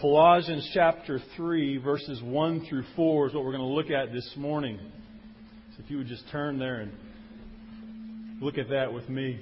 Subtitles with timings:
[0.00, 4.30] Colossians chapter 3, verses 1 through 4 is what we're going to look at this
[4.36, 4.78] morning.
[5.74, 6.92] So if you would just turn there and
[8.42, 9.40] look at that with me.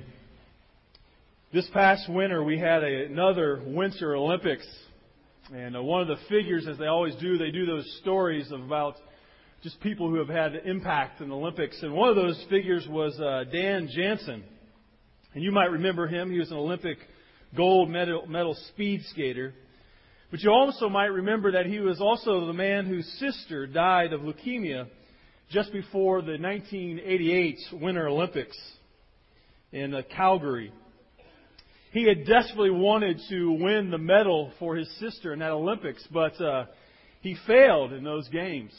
[1.53, 4.65] This past winter, we had a, another Winter Olympics.
[5.53, 8.95] And uh, one of the figures, as they always do, they do those stories about
[9.65, 11.83] just people who have had impact in the Olympics.
[11.83, 14.45] And one of those figures was uh, Dan Jansen.
[15.35, 16.31] And you might remember him.
[16.31, 16.99] He was an Olympic
[17.57, 19.53] gold medal, medal speed skater.
[20.35, 24.23] But you also might remember that he was also the man whose sister died of
[24.23, 24.89] leukemia
[25.49, 28.57] just before the 1988 Winter Olympics
[29.71, 30.73] in uh, Calgary.
[31.93, 36.41] He had desperately wanted to win the medal for his sister in that Olympics, but
[36.41, 36.65] uh,
[37.21, 38.73] he failed in those games.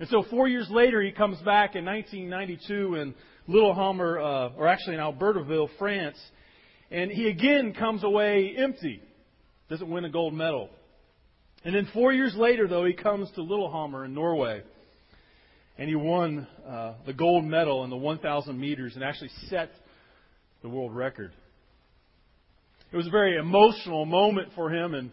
[0.00, 3.14] And so four years later, he comes back in 1992 in
[3.48, 6.16] Lillehammer, uh, or actually in Albertville, France,
[6.90, 9.02] and he again comes away empty.
[9.68, 10.70] Doesn't win a gold medal.
[11.66, 14.62] And then four years later, though, he comes to Lillehammer in Norway.
[15.76, 19.70] And he won uh, the gold medal in the 1,000 meters and actually set
[20.62, 21.32] the world record.
[22.92, 24.94] It was a very emotional moment for him.
[24.94, 25.10] And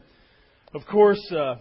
[0.76, 1.56] of course, uh,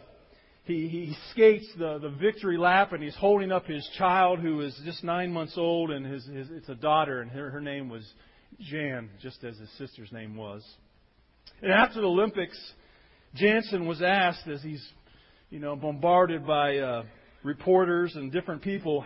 [0.64, 4.78] he, he skates the, the victory lap and he's holding up his child who is
[4.84, 5.90] just nine months old.
[5.90, 8.06] And his, his, it's a daughter, and her, her name was
[8.60, 10.62] Jan, just as his sister's name was.
[11.62, 12.58] And after the Olympics,
[13.34, 14.86] Jansen was asked, as he's
[15.50, 17.02] you know bombarded by uh,
[17.42, 19.04] reporters and different people,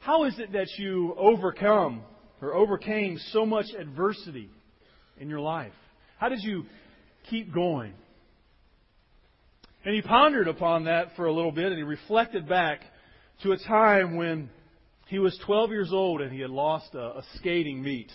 [0.00, 2.02] how is it that you overcome
[2.40, 4.50] or overcame so much adversity
[5.18, 5.72] in your life?
[6.18, 6.64] How did you
[7.28, 7.92] keep going?
[9.84, 12.80] And he pondered upon that for a little bit and he reflected back
[13.42, 14.50] to a time when
[15.06, 18.10] he was 12 years old and he had lost a, a skating meet.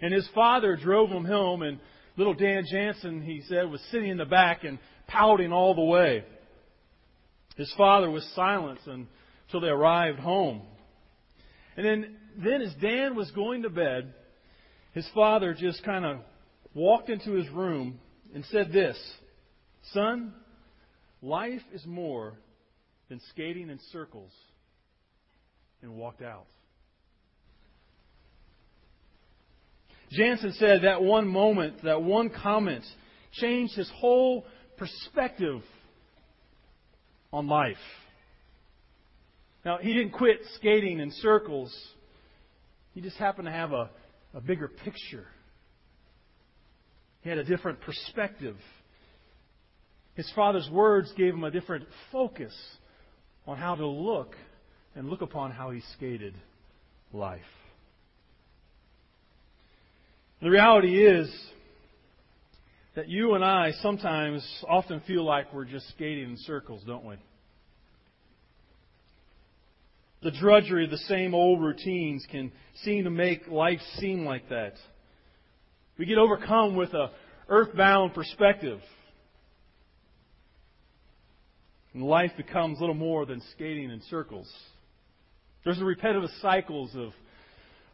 [0.00, 1.78] And his father drove him home, and
[2.16, 6.24] little Dan Jansen, he said, was sitting in the back and pouting all the way.
[7.56, 10.62] His father was silent until they arrived home.
[11.76, 14.14] And then, then as Dan was going to bed,
[14.92, 16.18] his father just kind of
[16.74, 17.98] walked into his room
[18.34, 18.96] and said this
[19.92, 20.32] Son,
[21.22, 22.34] life is more
[23.08, 24.32] than skating in circles,
[25.82, 26.46] and walked out.
[30.10, 32.84] Jansen said that one moment, that one comment,
[33.32, 34.44] changed his whole
[34.76, 35.62] perspective
[37.32, 37.76] on life.
[39.64, 41.74] Now, he didn't quit skating in circles.
[42.92, 43.90] He just happened to have a,
[44.34, 45.26] a bigger picture.
[47.22, 48.56] He had a different perspective.
[50.14, 52.54] His father's words gave him a different focus
[53.46, 54.36] on how to look
[54.94, 56.34] and look upon how he skated
[57.12, 57.40] life.
[60.44, 61.34] The reality is
[62.96, 67.14] that you and I sometimes often feel like we're just skating in circles, don't we?
[70.22, 74.74] The drudgery of the same old routines can seem to make life seem like that.
[75.96, 77.10] We get overcome with a
[77.48, 78.80] earthbound perspective.
[81.94, 84.52] And life becomes little more than skating in circles.
[85.64, 87.14] There's the repetitive cycles of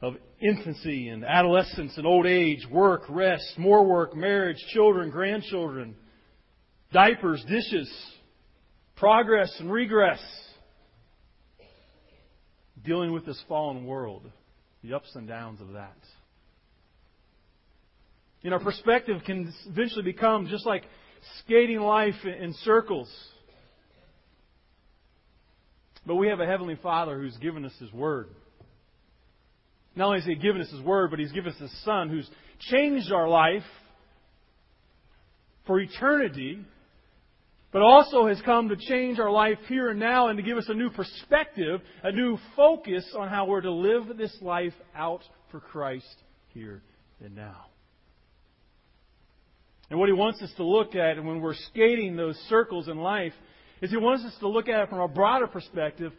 [0.03, 5.95] of infancy and adolescence and old age, work, rest, more work, marriage, children, grandchildren,
[6.93, 7.91] diapers, dishes,
[8.97, 10.21] progress and regress.
[12.83, 14.31] Dealing with this fallen world,
[14.83, 15.99] the ups and downs of that.
[18.41, 20.85] You know, perspective can eventually become just like
[21.41, 23.11] skating life in circles.
[26.07, 28.29] But we have a Heavenly Father who's given us His Word.
[30.01, 32.27] Not only has He given us His Word, but He's given us His Son who's
[32.71, 33.65] changed our life
[35.67, 36.59] for eternity,
[37.71, 40.65] but also has come to change our life here and now and to give us
[40.69, 45.61] a new perspective, a new focus on how we're to live this life out for
[45.61, 46.07] Christ
[46.55, 46.81] here
[47.23, 47.67] and now.
[49.91, 52.97] And what He wants us to look at, and when we're skating those circles in
[52.97, 53.35] life,
[53.83, 56.15] is He wants us to look at it from a broader perspective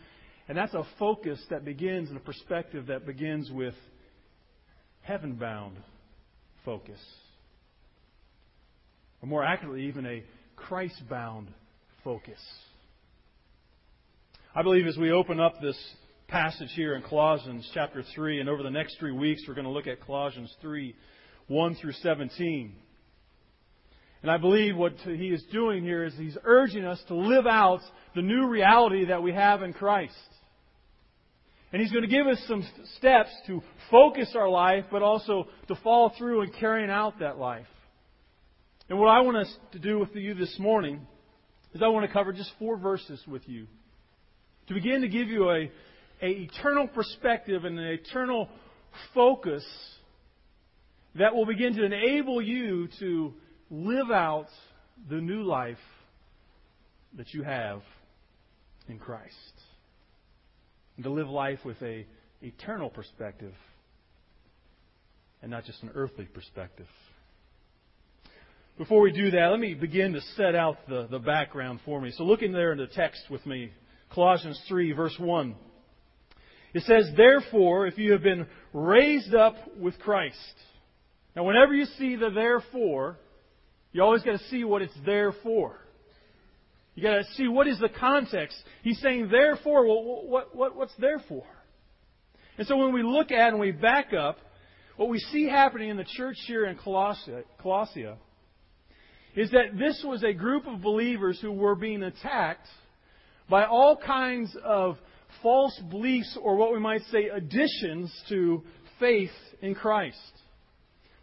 [0.48, 3.76] and that's a focus that begins and a perspective that begins with
[5.02, 5.78] heaven bound
[6.66, 7.00] focus.
[9.22, 10.24] Or more accurately, even a
[10.56, 11.50] Christ bound
[12.04, 12.40] focus.
[14.54, 15.78] I believe as we open up this
[16.28, 19.72] passage here in Colossians chapter 3, and over the next three weeks, we're going to
[19.72, 20.96] look at Colossians 3
[21.48, 22.74] 1 through 17.
[24.22, 27.82] And I believe what he is doing here is he's urging us to live out
[28.16, 30.14] the new reality that we have in Christ.
[31.72, 35.76] And He's going to give us some steps to focus our life, but also to
[35.76, 37.68] follow through in carrying out that life.
[38.90, 41.08] And what I want us to do with you this morning
[41.74, 43.68] is I want to cover just four verses with you
[44.68, 45.72] to begin to give you a,
[46.22, 48.50] a eternal perspective and an eternal
[49.14, 49.66] focus
[51.16, 53.34] that will begin to enable you to
[53.72, 54.48] live out
[55.10, 55.78] the new life
[57.18, 57.82] that you have
[58.88, 59.36] in Christ.
[60.98, 62.06] And to live life with a
[62.42, 63.54] eternal perspective
[65.42, 66.88] and not just an earthly perspective.
[68.78, 72.12] Before we do that, let me begin to set out the, the background for me.
[72.12, 73.72] So look in there in the text with me.
[74.14, 75.56] Colossians 3, verse 1.
[76.74, 80.38] It says, Therefore, if you have been raised up with Christ.
[81.36, 83.18] Now, whenever you see the therefore,
[83.92, 85.78] you always got to see what it's there for.
[86.96, 88.56] You got to see what is the context.
[88.84, 91.44] He's saying, therefore, well, what, what, what's there for?
[92.58, 94.38] And so when we look at and we back up,
[94.98, 98.18] what we see happening in the church here in Colossia, Colossia
[99.36, 102.68] is that this was a group of believers who were being attacked
[103.50, 104.98] by all kinds of
[105.42, 108.62] false beliefs or what we might say additions to
[109.00, 110.18] faith in Christ.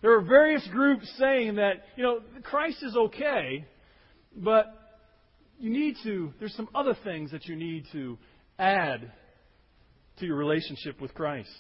[0.01, 3.65] There are various groups saying that, you know, Christ is okay,
[4.37, 4.67] but
[5.59, 8.17] you need to, there's some other things that you need to
[8.59, 9.11] add
[10.19, 11.51] to your relationship with Christ.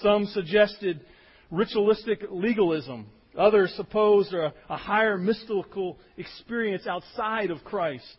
[0.00, 1.04] Some suggested
[1.50, 3.06] ritualistic legalism.
[3.38, 8.16] Others supposed a, a higher mystical experience outside of Christ.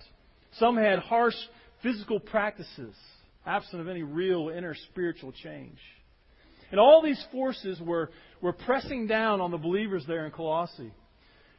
[0.58, 1.36] Some had harsh
[1.82, 2.96] physical practices,
[3.46, 5.78] absent of any real inner spiritual change.
[6.74, 8.10] And all these forces were,
[8.42, 10.92] were pressing down on the believers there in Colossae,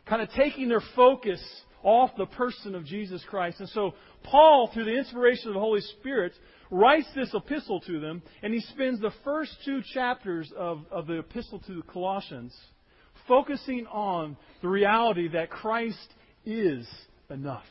[0.07, 1.41] kind of taking their focus
[1.85, 3.61] off the person of Jesus Christ.
[3.61, 3.95] And so
[4.25, 6.33] Paul, through the inspiration of the Holy Spirit,
[6.69, 11.21] writes this epistle to them, and he spends the first two chapters of, of the
[11.21, 12.53] epistle to the Colossians
[13.29, 16.13] focusing on the reality that Christ
[16.45, 16.89] is
[17.31, 17.63] enough.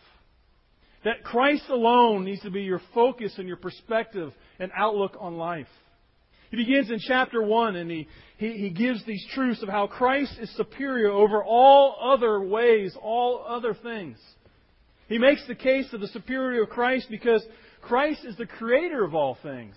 [1.03, 5.67] That Christ alone needs to be your focus and your perspective and outlook on life.
[6.53, 8.07] He begins in chapter 1 and he,
[8.37, 13.43] he, he, gives these truths of how Christ is superior over all other ways, all
[13.47, 14.19] other things.
[15.07, 17.43] He makes the case of the superiority of Christ because
[17.81, 19.75] Christ is the creator of all things.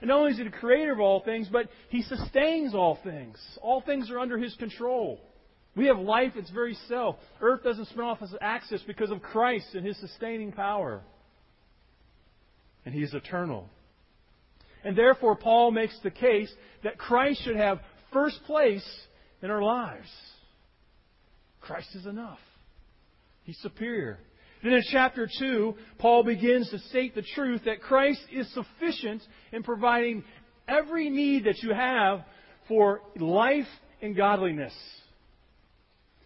[0.00, 3.38] And not only is he the creator of all things, but he sustains all things.
[3.60, 5.20] All things are under his control.
[5.76, 7.18] We have life its very self.
[7.40, 11.02] Earth doesn't spin off its axis because of Christ and his sustaining power.
[12.84, 13.70] And he is eternal.
[14.84, 16.52] And therefore, Paul makes the case
[16.82, 17.80] that Christ should have
[18.12, 18.86] first place
[19.42, 20.08] in our lives.
[21.60, 22.40] Christ is enough.
[23.44, 24.18] He's superior.
[24.62, 29.62] Then in chapter 2, Paul begins to state the truth that Christ is sufficient in
[29.62, 30.24] providing
[30.68, 32.24] every need that you have
[32.68, 33.66] for life
[34.00, 34.74] and godliness.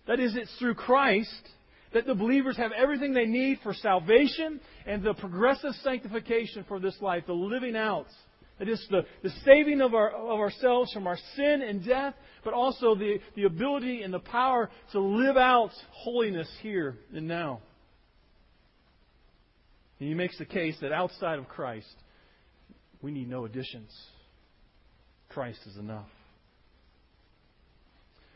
[0.06, 1.30] That is, it's through Christ
[1.94, 6.96] that the believers have everything they need for salvation and the progressive sanctification for this
[7.00, 8.06] life, the living out.
[8.58, 12.54] That is the, the saving of, our, of ourselves from our sin and death, but
[12.54, 17.60] also the, the ability and the power to live out holiness here and now.
[20.00, 21.94] And he makes the case that outside of Christ,
[23.02, 23.90] we need no additions.
[25.28, 26.06] Christ is enough.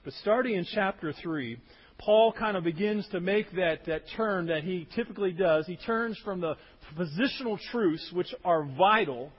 [0.04, 1.58] But starting in chapter 3,
[1.98, 5.66] Paul kind of begins to make that, that turn that he typically does.
[5.66, 6.56] He turns from the
[6.98, 9.30] positional truths, which are vital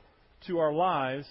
[0.48, 1.28] to our lives,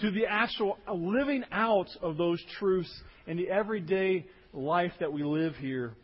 [0.00, 2.92] to the actual living out of those truths
[3.26, 5.94] in the everyday life that we live here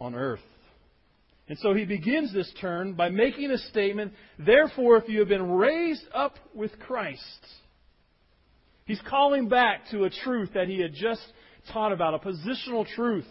[0.00, 0.40] on earth.
[1.48, 5.50] And so he begins this turn by making a statement, therefore, if you have been
[5.50, 7.46] raised up with Christ,
[8.84, 11.22] he's calling back to a truth that he had just
[11.72, 13.26] taught about, a positional truth.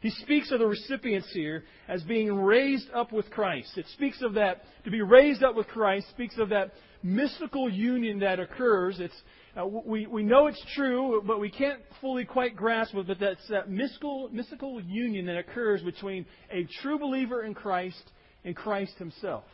[0.00, 3.76] He speaks of the recipients here as being raised up with Christ.
[3.76, 8.20] It speaks of that, to be raised up with Christ, speaks of that mystical union
[8.20, 9.00] that occurs.
[9.00, 9.14] It's,
[9.60, 13.46] uh, we, we know it's true, but we can't fully quite grasp it, but that's
[13.48, 18.02] that mystical, mystical union that occurs between a true believer in Christ
[18.44, 19.44] and Christ himself.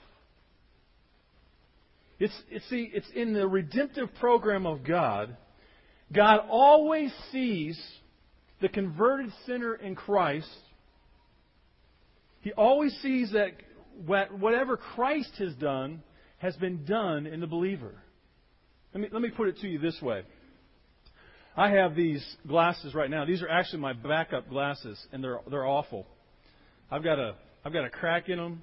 [2.19, 5.37] It's, it's, see, it's in the redemptive program of God.
[6.13, 7.81] God always sees
[8.65, 10.49] the converted sinner in Christ.
[12.41, 13.51] He always sees that
[14.07, 16.03] whatever Christ has done
[16.39, 17.93] has been done in the believer.
[18.95, 20.23] Let me, let me put it to you this way.
[21.55, 23.27] I have these glasses right now.
[23.27, 26.07] These are actually my backup glasses, and they're, they're awful.
[26.91, 27.35] I've got, a,
[27.67, 28.63] I've got a crack in them.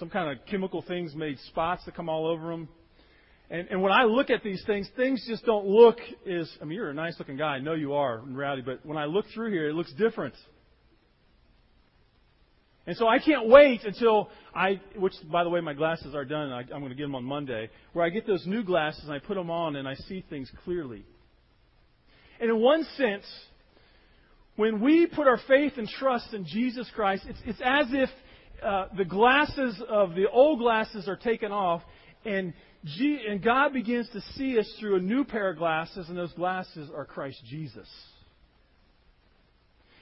[0.00, 2.68] Some kind of chemical things made spots that come all over them.
[3.48, 5.98] And, and when I look at these things, things just don't look
[6.28, 6.50] as.
[6.60, 7.54] I mean, you're a nice looking guy.
[7.54, 10.34] I know you are in reality, but when I look through here, it looks different.
[12.88, 16.52] And so I can't wait until I, which by the way, my glasses are done.
[16.52, 19.12] I, I'm going to get them on Monday, where I get those new glasses and
[19.12, 21.04] I put them on and I see things clearly.
[22.40, 23.24] And in one sense,
[24.54, 28.08] when we put our faith and trust in Jesus Christ, it's, it's as if
[28.62, 31.82] uh, the glasses of the old glasses are taken off,
[32.24, 32.54] and,
[32.86, 36.88] And God begins to see us through a new pair of glasses, and those glasses
[36.94, 37.88] are Christ Jesus.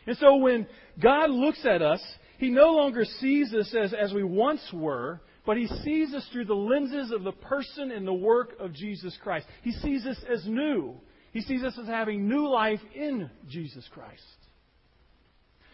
[0.06, 0.66] And so when
[1.02, 2.02] God looks at us,
[2.36, 6.44] He no longer sees us as, as we once were, but He sees us through
[6.44, 9.46] the lenses of the person and the work of Jesus Christ.
[9.62, 10.96] He sees us as new.
[11.32, 14.22] He sees us as having new life in Jesus Christ.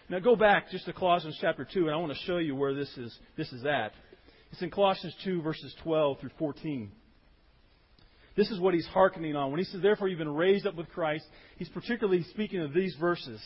[0.09, 2.75] Now go back just to Colossians chapter 2, and I want to show you where
[2.75, 3.93] this is, this is at.
[4.53, 6.91] It's in Colossians 2, verses 12 through 14.
[8.41, 9.51] This is what he's hearkening on.
[9.51, 11.27] When he says, Therefore you've been raised up with Christ,
[11.59, 13.39] he's particularly speaking of these verses.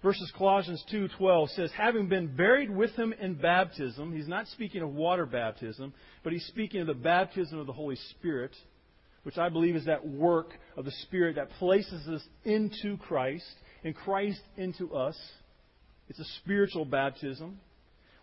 [0.00, 4.94] Verses Colossians 2:12 says, "Having been buried with him in baptism." He's not speaking of
[4.94, 8.56] water baptism, but he's speaking of the baptism of the Holy Spirit,
[9.24, 13.52] which I believe is that work of the Spirit that places us into Christ
[13.82, 15.18] and Christ into us.
[16.08, 17.58] It's a spiritual baptism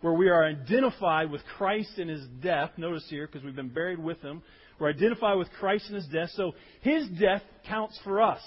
[0.00, 2.70] where we are identified with Christ in his death.
[2.78, 4.42] Notice here, because we've been buried with him,
[4.80, 8.40] we're identified with Christ in his death, so his death counts for us.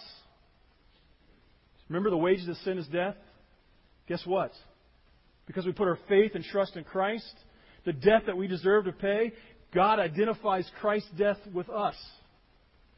[1.87, 3.15] Remember the wages of sin is death?
[4.07, 4.51] Guess what?
[5.45, 7.33] Because we put our faith and trust in Christ,
[7.85, 9.33] the death that we deserve to pay,
[9.73, 11.95] God identifies Christ's death with us.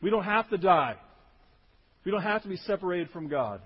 [0.01, 0.95] We don't have to die.
[2.05, 3.61] We don't have to be separated from God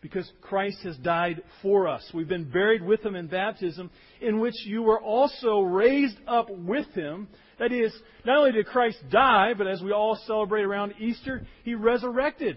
[0.00, 2.02] because Christ has died for us.
[2.14, 3.90] We've been buried with him in baptism,
[4.20, 7.28] in which you were also raised up with him.
[7.60, 7.92] That is,
[8.24, 12.56] not only did Christ die, but as we all celebrate around Easter, he resurrected.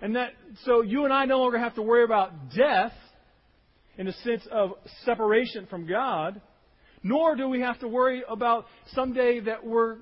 [0.00, 0.30] And that
[0.64, 2.92] so you and I no longer have to worry about death
[3.98, 4.70] in the sense of
[5.04, 6.40] separation from God,
[7.02, 9.96] nor do we have to worry about someday that we're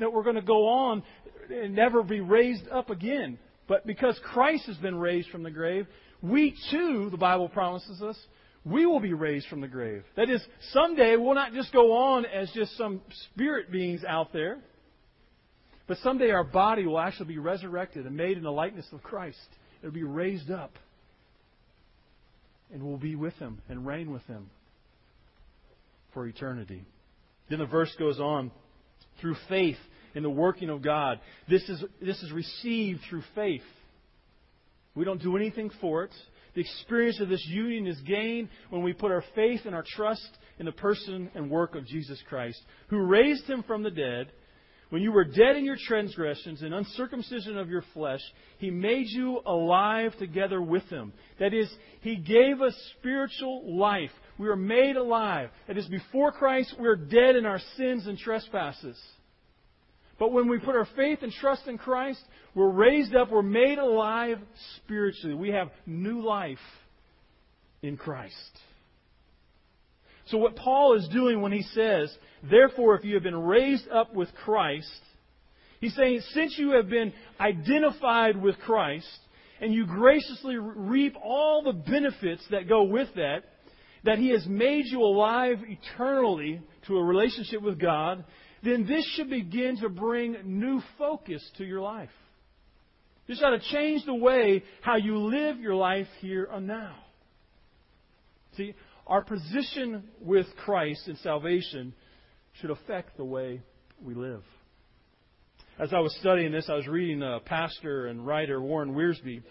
[0.00, 1.02] that we're going to go on
[1.50, 3.38] and never be raised up again.
[3.68, 5.86] But because Christ has been raised from the grave,
[6.22, 8.18] we too, the Bible promises us,
[8.64, 10.04] we will be raised from the grave.
[10.16, 13.00] That is, someday we'll not just go on as just some
[13.32, 14.58] spirit beings out there,
[15.86, 19.38] but someday our body will actually be resurrected and made in the likeness of Christ.
[19.80, 20.72] It'll be raised up.
[22.72, 24.50] And we'll be with Him and reign with Him
[26.12, 26.84] for eternity.
[27.48, 28.50] Then the verse goes on
[29.20, 29.78] through faith
[30.14, 31.20] in the working of God.
[31.48, 33.62] This is, this is received through faith.
[34.94, 36.10] We don't do anything for it.
[36.54, 40.28] The experience of this union is gained when we put our faith and our trust
[40.58, 44.32] in the person and work of Jesus Christ, who raised him from the dead.
[44.90, 48.22] When you were dead in your transgressions and uncircumcision of your flesh,
[48.58, 51.12] he made you alive together with him.
[51.38, 54.10] That is, he gave us spiritual life.
[54.38, 55.50] We were made alive.
[55.66, 58.98] That is, before Christ, we were dead in our sins and trespasses.
[60.18, 62.20] But when we put our faith and trust in Christ,
[62.54, 64.38] we're raised up, we're made alive
[64.76, 65.34] spiritually.
[65.34, 66.58] We have new life
[67.82, 68.34] in Christ.
[70.26, 74.14] So, what Paul is doing when he says, Therefore, if you have been raised up
[74.14, 74.90] with Christ,
[75.80, 79.06] he's saying, since you have been identified with Christ,
[79.60, 83.44] and you graciously reap all the benefits that go with that,
[84.04, 88.24] that he has made you alive eternally to a relationship with God,
[88.62, 92.10] then this should begin to bring new focus to your life.
[93.26, 96.96] This ought to change the way how you live your life here and now.
[98.56, 98.74] See,
[99.06, 101.94] our position with Christ in salvation
[102.60, 103.62] should affect the way
[104.02, 104.42] we live.
[105.78, 109.42] As I was studying this, I was reading a pastor and writer, Warren Wiersbe,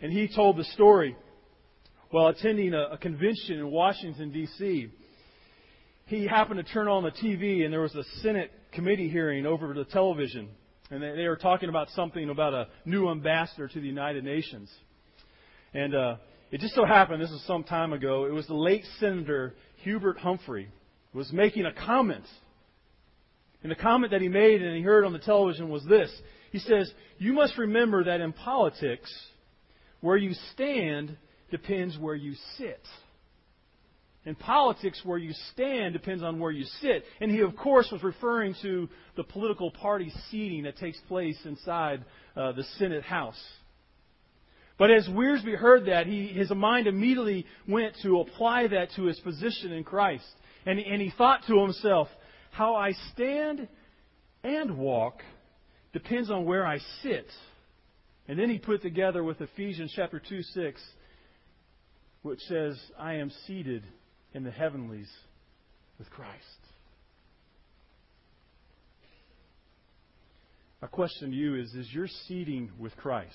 [0.00, 1.14] and he told the story
[2.10, 4.90] while attending a convention in Washington, D.C
[6.08, 9.72] he happened to turn on the TV and there was a Senate committee hearing over
[9.74, 10.48] the television.
[10.90, 14.70] And they, they were talking about something about a new ambassador to the United Nations.
[15.74, 16.16] And uh,
[16.50, 20.18] it just so happened, this was some time ago, it was the late Senator Hubert
[20.18, 20.68] Humphrey
[21.12, 22.24] was making a comment.
[23.62, 26.10] And the comment that he made and he heard on the television was this.
[26.52, 29.12] He says, You must remember that in politics,
[30.00, 31.18] where you stand
[31.50, 32.80] depends where you sit.
[34.24, 37.04] In politics, where you stand depends on where you sit.
[37.20, 42.04] And he, of course, was referring to the political party seating that takes place inside
[42.36, 43.40] uh, the Senate House.
[44.78, 49.18] But as Wiersbe heard that, he, his mind immediately went to apply that to his
[49.20, 50.26] position in Christ.
[50.66, 52.08] And, and he thought to himself,
[52.50, 53.66] how I stand
[54.44, 55.22] and walk
[55.92, 57.26] depends on where I sit.
[58.28, 60.82] And then he put together with Ephesians chapter 2 6,
[62.22, 63.82] which says, I am seated
[64.34, 65.10] in the heavenlies
[65.98, 66.34] with Christ.
[70.80, 73.34] My question to you is Is your seating with Christ?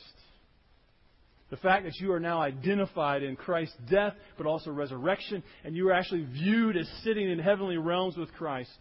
[1.49, 5.87] The fact that you are now identified in Christ's death, but also resurrection, and you
[5.89, 8.71] are actually viewed as sitting in heavenly realms with Christ,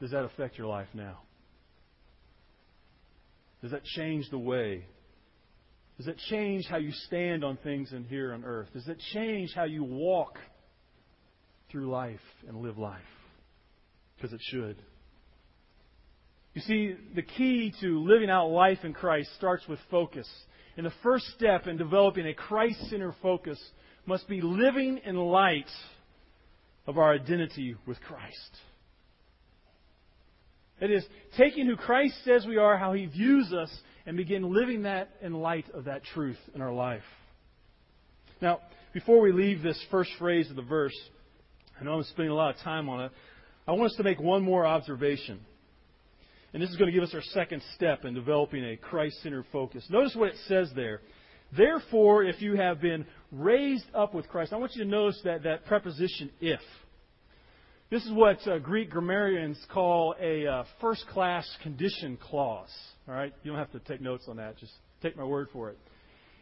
[0.00, 1.18] does that affect your life now?
[3.60, 4.84] Does that change the way?
[5.96, 8.68] Does that change how you stand on things in here on earth?
[8.72, 10.38] Does that change how you walk
[11.72, 13.00] through life and live life?
[14.16, 14.76] Because it should.
[16.54, 20.28] You see, the key to living out life in Christ starts with focus.
[20.76, 23.58] And the first step in developing a Christ centered focus
[24.06, 25.70] must be living in light
[26.86, 28.58] of our identity with Christ.
[30.80, 31.04] It is
[31.38, 33.70] taking who Christ says we are, how he views us,
[34.04, 37.04] and begin living that in light of that truth in our life.
[38.40, 38.60] Now,
[38.92, 40.96] before we leave this first phrase of the verse,
[41.80, 43.12] I know I'm spending a lot of time on it.
[43.66, 45.40] I want us to make one more observation.
[46.52, 49.46] And this is going to give us our second step in developing a Christ centered
[49.52, 49.84] focus.
[49.88, 51.00] Notice what it says there.
[51.56, 55.44] Therefore, if you have been raised up with Christ, I want you to notice that,
[55.44, 56.60] that preposition if.
[57.90, 62.70] This is what uh, Greek grammarians call a uh, first class condition clause.
[63.06, 63.32] All right?
[63.42, 64.56] You don't have to take notes on that.
[64.58, 65.78] Just take my word for it.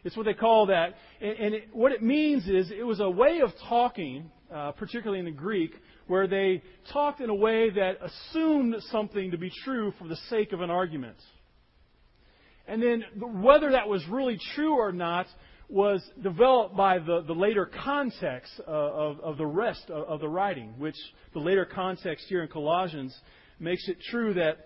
[0.03, 0.95] It's what they call that.
[1.19, 5.19] And, and it, what it means is it was a way of talking, uh, particularly
[5.19, 5.73] in the Greek,
[6.07, 10.51] where they talked in a way that assumed something to be true for the sake
[10.51, 11.17] of an argument.
[12.67, 13.03] And then
[13.41, 15.27] whether that was really true or not
[15.67, 20.27] was developed by the, the later context uh, of, of the rest of, of the
[20.27, 20.97] writing, which
[21.33, 23.15] the later context here in Colossians
[23.59, 24.65] makes it true that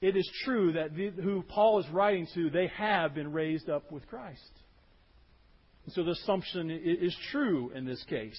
[0.00, 3.92] it is true that the, who Paul is writing to, they have been raised up
[3.92, 4.50] with Christ.
[5.88, 8.38] And so the assumption is true in this case.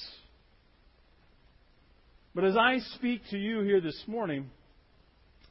[2.36, 4.51] But as I speak to you here this morning,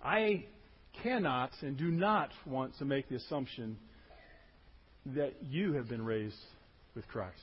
[0.00, 0.44] I
[1.02, 3.78] cannot and do not want to make the assumption
[5.06, 6.38] that you have been raised
[6.94, 7.34] with Christ.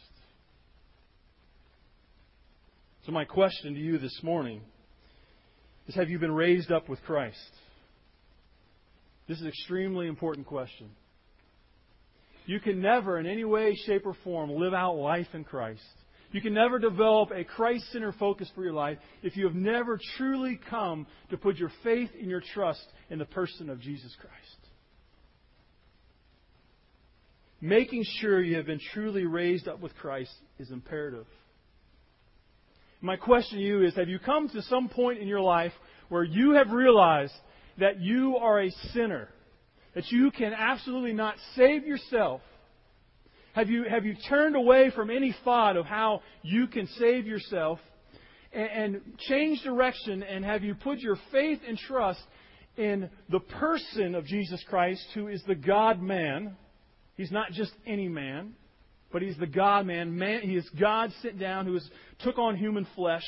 [3.06, 4.62] So, my question to you this morning
[5.86, 7.52] is Have you been raised up with Christ?
[9.28, 10.91] This is an extremely important question.
[12.46, 15.82] You can never, in any way, shape, or form, live out life in Christ.
[16.32, 20.00] You can never develop a Christ centered focus for your life if you have never
[20.18, 24.36] truly come to put your faith and your trust in the person of Jesus Christ.
[27.62, 31.26] Making sure you have been truly raised up with Christ is imperative.
[33.02, 35.74] My question to you is Have you come to some point in your life
[36.10, 37.34] where you have realized
[37.80, 39.30] that you are a sinner,
[39.96, 42.42] that you can absolutely not save yourself?
[43.54, 47.80] Have you, have you turned away from any thought of how you can save yourself
[48.52, 52.20] and, and changed direction and have you put your faith and trust
[52.78, 56.58] in the person of Jesus Christ, who is the God man?
[57.16, 58.54] He's not just any man,
[59.12, 60.18] but he's the God man.
[60.18, 61.80] man he is God sent down who
[62.20, 63.24] took on human flesh,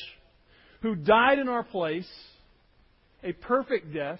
[0.81, 2.09] who died in our place,
[3.23, 4.19] a perfect death.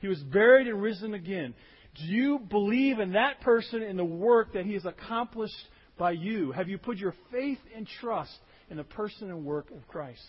[0.00, 1.54] He was buried and risen again.
[1.94, 5.54] Do you believe in that person and the work that he has accomplished
[5.98, 6.52] by you?
[6.52, 8.36] Have you put your faith and trust
[8.70, 10.20] in the person and work of Christ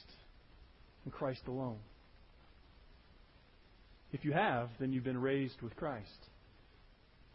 [1.05, 1.79] and Christ alone?
[4.11, 6.07] If you have, then you've been raised with Christ.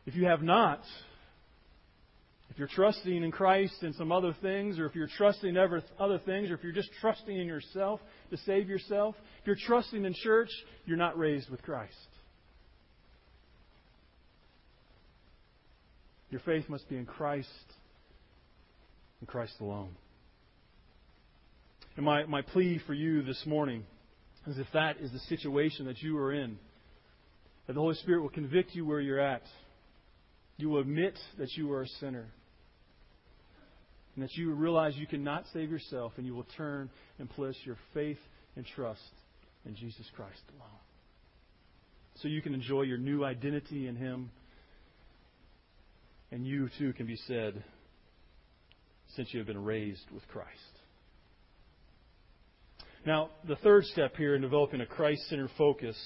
[0.04, 0.82] If you have not,
[2.50, 6.18] if you're trusting in Christ and some other things, or if you're trusting in other
[6.18, 10.14] things, or if you're just trusting in yourself to save yourself, if you're trusting in
[10.22, 10.50] church,
[10.84, 11.94] you're not raised with Christ.
[16.36, 17.48] Your faith must be in Christ
[19.20, 19.96] and Christ alone.
[21.96, 23.84] And my, my plea for you this morning
[24.46, 26.58] is if that is the situation that you are in,
[27.66, 29.44] that the Holy Spirit will convict you where you're at.
[30.58, 32.26] You will admit that you are a sinner.
[34.14, 37.78] And that you realize you cannot save yourself, and you will turn and place your
[37.94, 38.18] faith
[38.56, 39.00] and trust
[39.64, 40.68] in Jesus Christ alone.
[42.16, 44.30] So you can enjoy your new identity in Him,
[46.30, 47.62] and you too can be said,
[49.14, 50.50] since you have been raised with Christ.
[53.04, 55.96] Now, the third step here in developing a Christ centered focus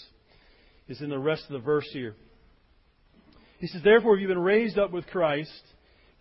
[0.86, 2.14] is in the rest of the verse here.
[3.58, 5.62] He says, Therefore, if you've been raised up with Christ,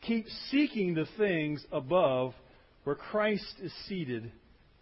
[0.01, 2.33] keep seeking the things above
[2.85, 4.31] where Christ is seated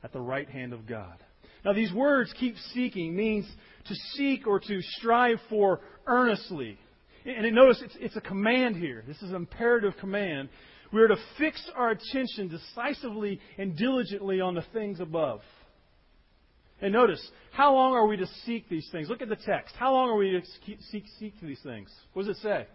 [0.03, 1.17] at the right hand of God.
[1.65, 3.45] Now, these words, keep seeking, means
[3.87, 6.77] to seek or to strive for earnestly.
[7.27, 9.03] And notice it's, it's a command here.
[9.05, 10.47] This is an imperative command.
[10.93, 15.41] We are to fix our attention decisively and diligently on the things above.
[16.79, 19.09] And notice, how long are we to seek these things?
[19.09, 19.75] Look at the text.
[19.77, 20.41] How long are we to
[20.89, 21.89] seek, seek these things?
[22.13, 22.67] What does it say?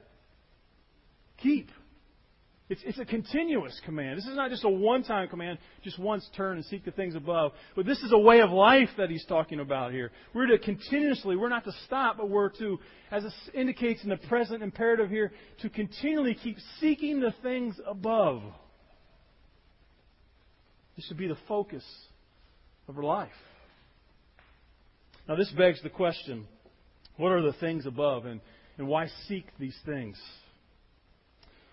[1.39, 1.71] Keep.
[2.69, 4.19] It's, it's a continuous command.
[4.19, 7.15] This is not just a one time command, just once turn and seek the things
[7.15, 7.53] above.
[7.77, 10.11] But this is a way of life that he's talking about here.
[10.33, 12.79] We're to continuously, we're not to stop, but we're to,
[13.11, 18.43] as it indicates in the present imperative here, to continually keep seeking the things above.
[20.97, 21.85] This should be the focus
[22.89, 23.31] of our life.
[25.29, 26.47] Now, this begs the question
[27.17, 28.41] what are the things above, and,
[28.79, 30.19] and why seek these things?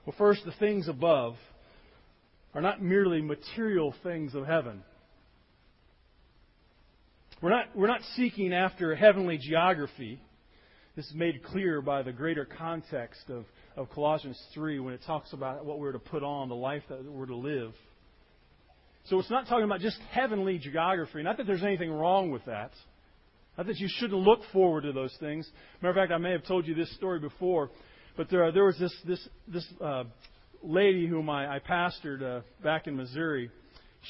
[0.09, 1.35] Well, first, the things above
[2.55, 4.81] are not merely material things of heaven.
[7.43, 10.19] We're not, we're not seeking after heavenly geography.
[10.95, 13.45] This is made clear by the greater context of,
[13.75, 17.03] of Colossians 3 when it talks about what we're to put on, the life that
[17.03, 17.73] we're to live.
[19.09, 21.21] So it's not talking about just heavenly geography.
[21.21, 22.71] Not that there's anything wrong with that.
[23.59, 25.47] Not that you shouldn't look forward to those things.
[25.83, 27.69] Matter of fact, I may have told you this story before.
[28.19, 30.03] But there, there was this this this uh,
[30.61, 33.49] lady whom I, I pastored uh, back in Missouri.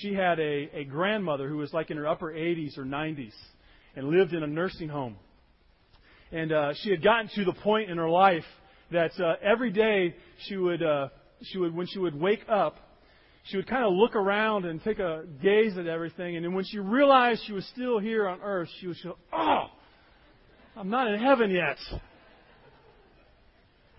[0.01, 3.33] She had a, a grandmother who was like in her upper 80s or 90s
[3.95, 5.15] and lived in a nursing home.
[6.31, 8.45] And uh, she had gotten to the point in her life
[8.91, 10.15] that uh, every day
[10.47, 11.09] she would uh,
[11.43, 12.77] she would when she would wake up,
[13.43, 16.35] she would kind of look around and take a gaze at everything.
[16.35, 19.65] And then when she realized she was still here on earth, she would go, "Oh,
[20.75, 21.77] I'm not in heaven yet."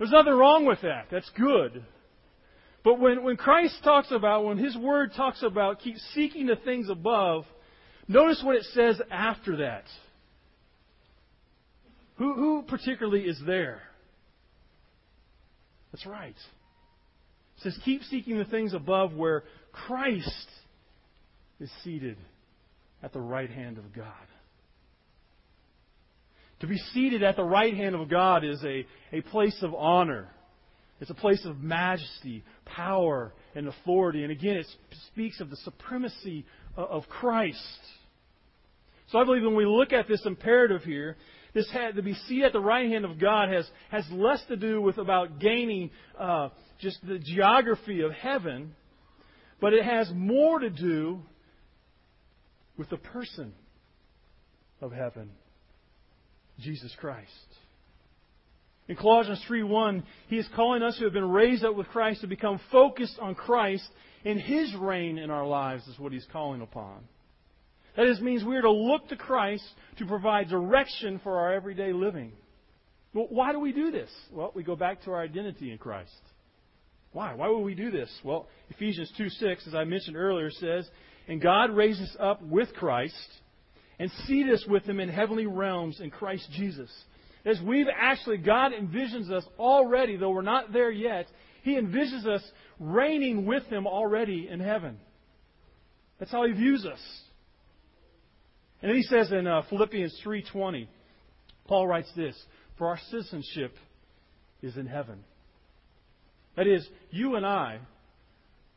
[0.00, 1.08] There's nothing wrong with that.
[1.10, 1.84] That's good.
[2.82, 6.88] But when, when Christ talks about, when His Word talks about keep seeking the things
[6.88, 7.44] above,
[8.08, 9.84] notice what it says after that.
[12.16, 13.82] Who, who particularly is there?
[15.92, 16.30] That's right.
[16.30, 20.48] It says, keep seeking the things above where Christ
[21.60, 22.16] is seated
[23.02, 24.06] at the right hand of God.
[26.60, 30.28] To be seated at the right hand of God is a, a place of honor.
[31.00, 34.22] It's a place of majesty, power, and authority.
[34.22, 34.66] And again, it
[35.08, 36.44] speaks of the supremacy
[36.76, 37.58] of Christ.
[39.10, 41.16] So I believe when we look at this imperative here,
[41.54, 44.56] this had, to be seated at the right hand of God has, has less to
[44.56, 48.74] do with about gaining uh, just the geography of heaven,
[49.60, 51.20] but it has more to do
[52.76, 53.52] with the person
[54.80, 55.30] of heaven.
[56.60, 57.28] Jesus Christ.
[58.88, 62.26] In Colossians 3:1, he is calling us who have been raised up with Christ to
[62.26, 63.88] become focused on Christ
[64.24, 67.00] and his reign in our lives is what he's calling upon.
[67.96, 69.64] That is, means we are to look to Christ
[69.98, 72.32] to provide direction for our everyday living.
[73.12, 74.10] Well, why do we do this?
[74.30, 76.10] Well, we go back to our identity in Christ.
[77.12, 77.34] Why?
[77.34, 78.10] Why would we do this?
[78.22, 80.88] Well, Ephesians 2 6, as I mentioned earlier, says,
[81.26, 83.14] And God raised us up with Christ
[84.00, 86.90] and seat us with him in heavenly realms in Christ Jesus.
[87.44, 91.26] As we've actually, God envisions us already, though we're not there yet,
[91.62, 92.42] He envisions us
[92.78, 94.98] reigning with Him already in heaven.
[96.18, 97.00] That's how He views us.
[98.80, 100.88] And then He says in uh, Philippians 3.20,
[101.68, 102.34] Paul writes this,
[102.78, 103.74] For our citizenship
[104.62, 105.24] is in heaven.
[106.56, 107.80] That is, you and I,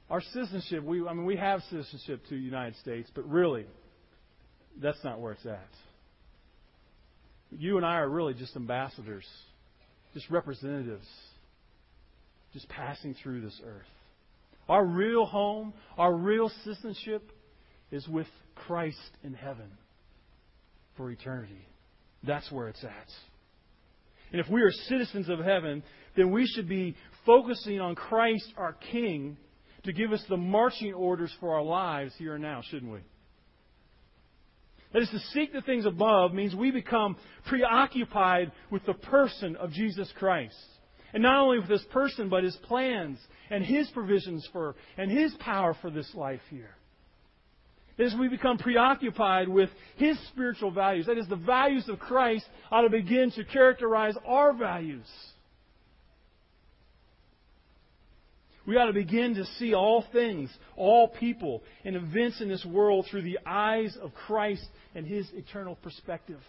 [0.09, 3.65] our citizenship, we, I mean, we have citizenship to the United States, but really,
[4.81, 5.69] that's not where it's at.
[7.51, 9.25] You and I are really just ambassadors,
[10.13, 11.07] just representatives,
[12.53, 13.85] just passing through this earth.
[14.69, 17.29] Our real home, our real citizenship
[17.91, 19.69] is with Christ in heaven
[20.97, 21.67] for eternity.
[22.25, 23.07] That's where it's at.
[24.31, 25.83] And if we are citizens of heaven,
[26.15, 29.37] then we should be focusing on Christ, our King,
[29.83, 32.99] to give us the marching orders for our lives here and now, shouldn't we?
[34.93, 39.71] That is, to seek the things above means we become preoccupied with the person of
[39.71, 40.55] Jesus Christ.
[41.13, 45.33] And not only with his person, but his plans and his provisions for, and his
[45.39, 46.75] power for this life here.
[47.99, 52.81] As we become preoccupied with his spiritual values, that is, the values of Christ ought
[52.81, 55.05] to begin to characterize our values.
[58.65, 63.07] We ought to begin to see all things, all people, and events in this world
[63.09, 66.39] through the eyes of Christ and His eternal perspective.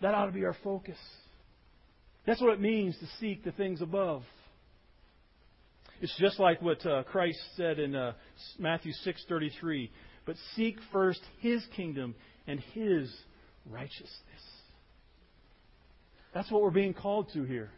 [0.00, 0.98] That ought to be our focus.
[2.26, 4.22] That's what it means to seek the things above.
[6.00, 8.12] It's just like what uh, Christ said in uh,
[8.58, 9.90] Matthew 6:33,
[10.24, 12.14] "But seek first His kingdom
[12.46, 13.14] and His
[13.70, 14.10] righteousness."
[16.32, 17.70] That's what we're being called to here.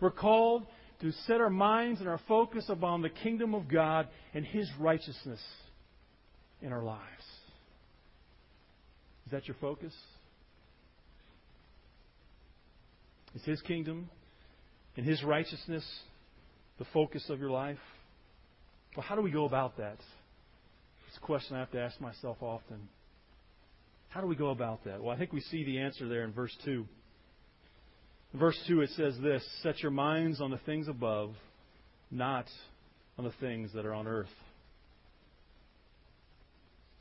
[0.00, 0.66] We're called
[1.00, 5.40] to set our minds and our focus upon the kingdom of God and His righteousness
[6.62, 7.02] in our lives.
[9.26, 9.92] Is that your focus?
[13.34, 14.08] Is His kingdom
[14.96, 15.84] and His righteousness
[16.78, 17.78] the focus of your life?
[18.96, 19.98] Well, how do we go about that?
[21.08, 22.88] It's a question I have to ask myself often.
[24.08, 25.02] How do we go about that?
[25.02, 26.86] Well, I think we see the answer there in verse 2.
[28.34, 31.34] Verse 2, it says this Set your minds on the things above,
[32.10, 32.46] not
[33.18, 34.28] on the things that are on earth.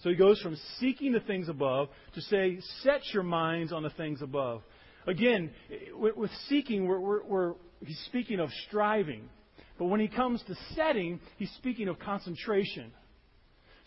[0.01, 3.89] So he goes from seeking the things above to say, Set your minds on the
[3.91, 4.61] things above.
[5.07, 5.51] Again,
[5.93, 9.29] with seeking, we're, we're, we're, he's speaking of striving.
[9.77, 12.91] But when he comes to setting, he's speaking of concentration.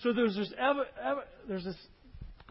[0.02, 1.76] So there's this, ever, ever, there's this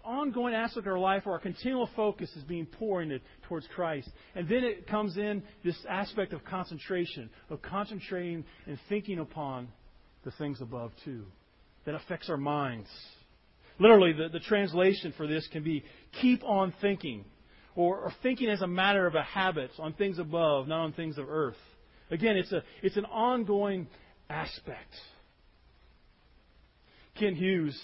[0.08, 4.10] ongoing aspect of our life where our continual focus is being poured towards Christ.
[4.36, 9.68] And then it comes in this aspect of concentration, of concentrating and thinking upon
[10.24, 11.26] the things above too.
[11.86, 12.90] That affects our minds.
[13.80, 15.84] Literally, the, the translation for this can be
[16.22, 17.24] keep on thinking,
[17.76, 21.18] or, or thinking as a matter of a habit on things above, not on things
[21.18, 21.58] of earth.
[22.10, 23.88] Again, it's, a, it's an ongoing
[24.30, 24.94] aspect.
[27.20, 27.80] Kent Hughes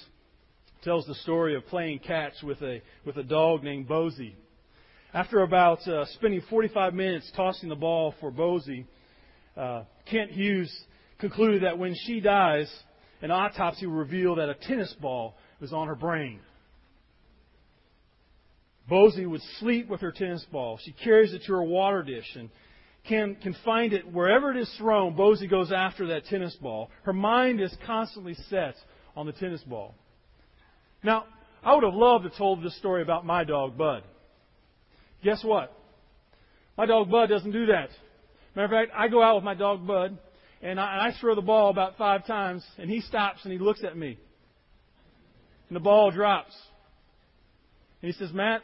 [0.84, 4.36] tells the story of playing catch with a, with a dog named Bosie.
[5.14, 8.88] After about uh, spending 45 minutes tossing the ball for Bosie,
[9.56, 10.74] uh, Kent Hughes
[11.20, 12.72] concluded that when she dies,
[13.22, 16.40] an autopsy will reveal that a tennis ball was on her brain.
[18.90, 20.80] Bosie would sleep with her tennis ball.
[20.84, 22.50] She carries it to her water dish and
[23.08, 25.16] can, can find it wherever it is thrown.
[25.16, 26.90] Bosie goes after that tennis ball.
[27.04, 28.76] Her mind is constantly set
[29.16, 29.96] on the tennis ball.
[31.04, 31.26] Now,
[31.64, 34.04] I would have loved to have told this story about my dog, Bud.
[35.24, 35.72] Guess what?
[36.78, 37.90] My dog, Bud, doesn't do that.
[38.56, 40.18] Matter of fact, I go out with my dog, Bud,
[40.62, 43.60] and I, and I throw the ball about five times, and he stops and he
[43.60, 44.18] looks at me.
[45.70, 46.54] And the ball drops.
[48.02, 48.62] And he says, Matt,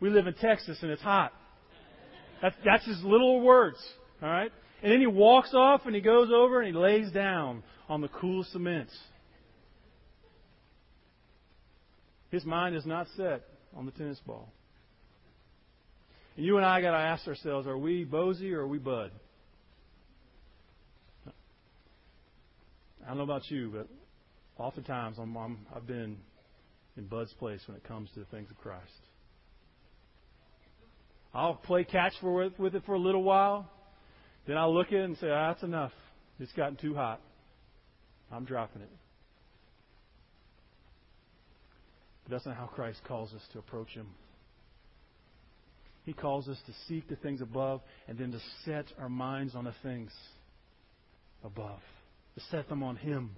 [0.00, 1.32] we live in Texas and it's hot.
[2.40, 3.76] That's, that's his little words.
[4.22, 4.50] All right?
[4.82, 8.08] And then he walks off and he goes over and he lays down on the
[8.08, 8.88] cool cement.
[12.32, 13.42] His mind is not set
[13.76, 14.50] on the tennis ball.
[16.36, 19.12] And you and I got to ask ourselves are we Bosie or are we Bud?
[23.04, 23.88] I don't know about you, but
[24.56, 26.16] oftentimes I'm, I'm, I've been
[26.96, 28.80] in Bud's place when it comes to the things of Christ.
[31.34, 33.68] I'll play catch for it, with it for a little while.
[34.46, 35.92] Then I'll look at it and say, ah, that's enough.
[36.40, 37.20] It's gotten too hot.
[38.30, 38.90] I'm dropping it.
[42.32, 44.08] That's not how Christ calls us to approach Him.
[46.04, 49.64] He calls us to seek the things above and then to set our minds on
[49.64, 50.10] the things
[51.44, 51.80] above,
[52.34, 53.30] to set them on Him.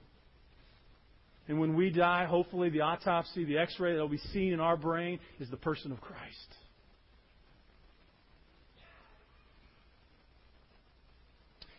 [1.47, 4.61] And when we die, hopefully the autopsy, the x ray that will be seen in
[4.61, 6.55] our brain is the person of Christ.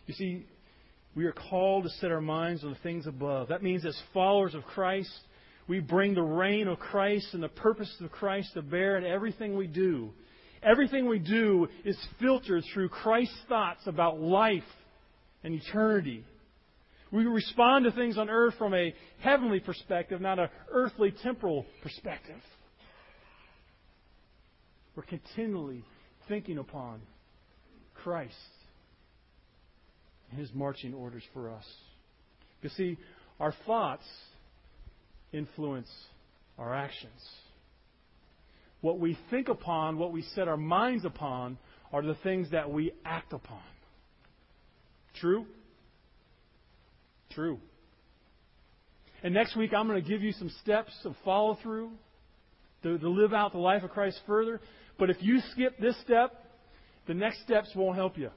[0.06, 0.46] You see,
[1.16, 3.48] we are called to set our minds on the things above.
[3.48, 5.10] That means, as followers of Christ,
[5.68, 9.56] we bring the reign of Christ and the purpose of Christ to bear in everything
[9.56, 10.10] we do.
[10.62, 14.62] Everything we do is filtered through Christ's thoughts about life
[15.42, 16.24] and eternity.
[17.12, 22.40] We respond to things on earth from a heavenly perspective, not an earthly temporal perspective.
[24.96, 25.84] We're continually
[26.28, 27.00] thinking upon
[27.94, 28.34] Christ
[30.30, 31.64] and His marching orders for us.
[32.62, 32.98] You see,
[33.38, 34.06] our thoughts
[35.32, 35.90] influence
[36.58, 37.20] our actions.
[38.80, 41.58] What we think upon, what we set our minds upon,
[41.92, 43.62] are the things that we act upon.
[45.20, 45.46] True?
[47.30, 47.58] True.
[49.22, 51.90] And next week, I'm going to give you some steps of follow through
[52.82, 54.60] to, to live out the life of Christ further.
[54.98, 56.32] But if you skip this step,
[57.06, 58.30] the next steps won't help you.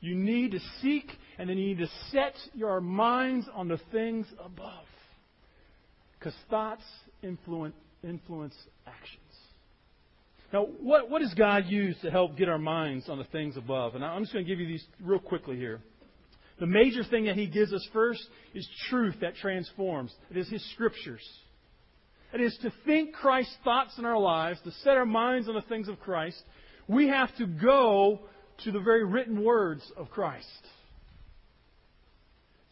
[0.00, 4.26] You need to seek and then you need to set your minds on the things
[4.38, 4.84] above.
[6.24, 6.82] Because thoughts
[7.22, 8.54] influence, influence
[8.86, 9.20] actions.
[10.54, 13.94] Now, what, what does God use to help get our minds on the things above?
[13.94, 15.80] And I'm just going to give you these real quickly here.
[16.60, 20.14] The major thing that He gives us first is truth that transforms.
[20.30, 21.28] It is His Scriptures.
[22.32, 25.62] It is to think Christ's thoughts in our lives, to set our minds on the
[25.62, 26.42] things of Christ.
[26.88, 28.20] We have to go
[28.64, 30.46] to the very written words of Christ.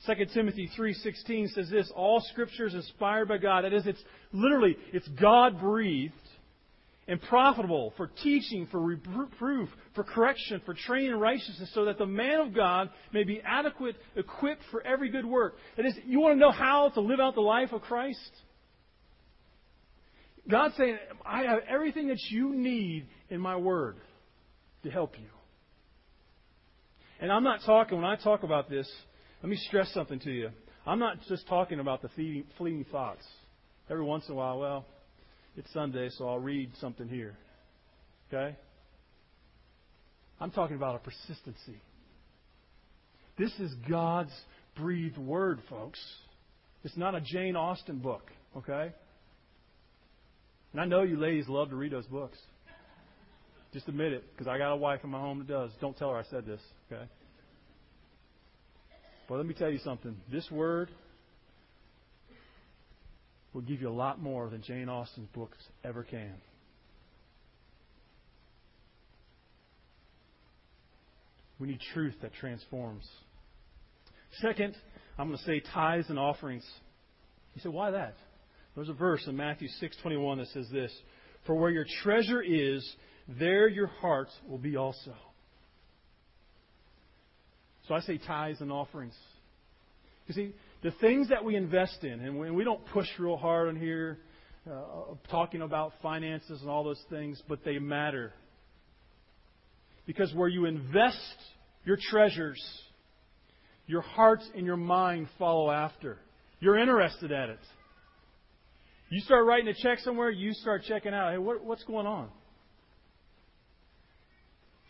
[0.07, 3.65] 2 Timothy 3:16 says this, all scripture is inspired by God.
[3.65, 6.13] That is it's literally it's God breathed
[7.09, 12.07] and profitable for teaching, for reproof, for correction, for training in righteousness, so that the
[12.07, 15.57] man of God may be adequate, equipped for every good work.
[15.77, 18.31] That is, you want to know how to live out the life of Christ?
[20.49, 23.97] God's saying, I have everything that you need in my word
[24.85, 25.27] to help you.
[27.21, 28.91] And I'm not talking, when I talk about this,
[29.43, 30.51] let me stress something to you.
[30.87, 32.09] I'm not just talking about the
[32.59, 33.25] fleeting thoughts.
[33.91, 34.87] Every once in a while, well,
[35.57, 37.35] it's Sunday, so I'll read something here.
[38.33, 38.57] Okay?
[40.41, 41.81] I'm talking about a persistency.
[43.39, 44.33] This is God's
[44.77, 46.01] breathed word, folks.
[46.85, 48.93] It's not a Jane Austen book, okay?
[50.73, 52.39] And I know you ladies love to read those books.
[53.73, 55.71] Just admit it, because I got a wife in my home that does.
[55.81, 57.05] Don't tell her I said this, okay?
[59.29, 60.17] But let me tell you something.
[60.31, 60.91] This word
[63.53, 66.35] will give you a lot more than Jane Austen's books ever can.
[71.59, 73.09] We need truth that transforms.
[74.41, 74.75] Second,
[75.19, 76.65] I'm going to say tithes and offerings.
[77.55, 78.17] You say, why that?
[78.75, 80.93] There's a verse in Matthew 6:21 that says this,
[81.45, 82.97] "For where your treasure is,
[83.29, 85.15] there your heart will be also."
[87.89, 89.15] So I say tithes and offerings.
[90.27, 93.77] You see, the things that we invest in, and we, don't push real hard on
[93.77, 94.19] here
[94.71, 98.33] uh, talking about finances and all those things, but they matter.
[100.07, 101.37] Because where you invest
[101.85, 102.63] your treasures,
[103.87, 106.19] your heart and your mind follow after.
[106.61, 107.59] You're interested at it.
[109.11, 111.33] You start writing a check somewhere, you start checking out.
[111.33, 112.31] Hey, what, what's going on?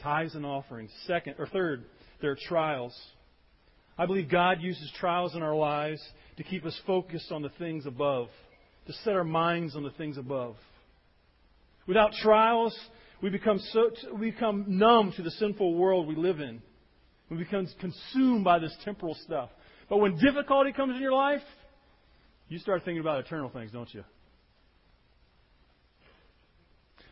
[0.03, 0.91] Tithes and offerings.
[1.07, 1.85] Second or third,
[2.23, 2.99] there are trials.
[3.99, 6.01] I believe God uses trials in our lives
[6.39, 8.29] to keep us focused on the things above,
[8.87, 10.57] to set our minds on the things above.
[11.87, 12.77] Without trials,
[13.23, 16.63] we become, so, we become numb to the sinful world we live in.
[17.29, 19.51] We become consumed by this temporal stuff.
[19.89, 21.43] But when difficulty comes in your life,
[22.49, 24.05] you start thinking about eternal things, don't you?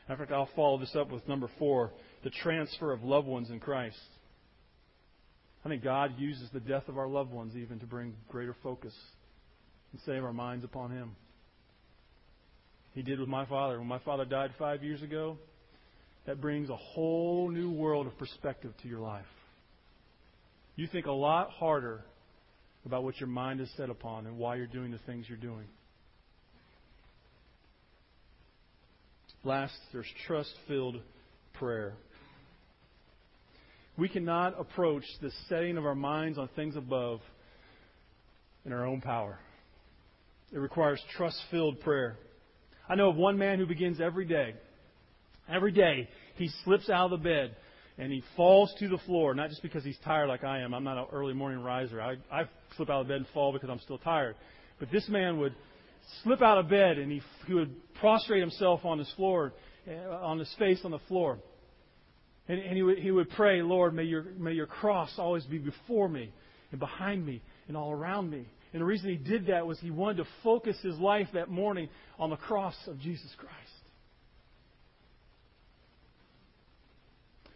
[0.08, 1.92] In fact, I'll follow this up with number four
[2.24, 3.96] the transfer of loved ones in Christ.
[5.64, 8.94] I think God uses the death of our loved ones even to bring greater focus
[9.92, 11.16] and save our minds upon Him.
[12.94, 13.78] He did with my father.
[13.78, 15.36] When my father died five years ago,
[16.26, 19.24] that brings a whole new world of perspective to your life.
[20.76, 22.04] You think a lot harder
[22.86, 25.66] about what your mind is set upon and why you're doing the things you're doing.
[29.44, 30.96] Last, there's trust filled
[31.54, 31.94] prayer.
[33.96, 37.20] We cannot approach the setting of our minds on things above
[38.64, 39.38] in our own power.
[40.52, 42.16] It requires trust filled prayer.
[42.88, 44.54] I know of one man who begins every day.
[45.48, 47.56] Every day, he slips out of the bed
[47.98, 50.72] and he falls to the floor, not just because he's tired like I am.
[50.72, 52.00] I'm not an early morning riser.
[52.00, 52.44] I, I
[52.76, 54.36] slip out of bed and fall because I'm still tired.
[54.78, 55.54] But this man would
[56.22, 59.52] slip out of bed and he, he would prostrate himself on his floor,
[59.86, 61.38] uh, on his face on the floor.
[62.50, 65.58] And, and he, would, he would pray, Lord, may your, may your cross always be
[65.58, 66.32] before me
[66.72, 68.44] and behind me and all around me.
[68.72, 71.88] And the reason he did that was he wanted to focus his life that morning
[72.18, 73.54] on the cross of Jesus Christ.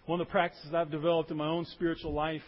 [0.07, 2.43] One of the practices I've developed in my own spiritual life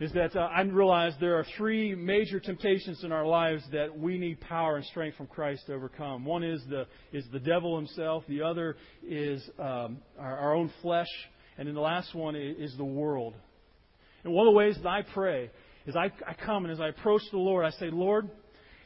[0.00, 4.18] is that uh, I realize there are three major temptations in our lives that we
[4.18, 6.24] need power and strength from Christ to overcome.
[6.24, 8.24] One is the is the devil himself.
[8.28, 8.76] The other
[9.06, 11.06] is um, our, our own flesh,
[11.56, 13.34] and then the last one is the world.
[14.24, 15.50] And one of the ways that I pray
[15.86, 18.30] is I, I come and as I approach the Lord, I say, Lord,